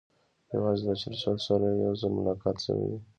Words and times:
یوازې 0.53 0.83
له 0.87 0.93
چرچل 1.01 1.37
سره 1.47 1.65
یې 1.69 1.81
یو 1.85 1.93
ځل 2.01 2.11
ملاقات 2.17 2.57
شوی 2.65 2.85
دی. 2.91 2.99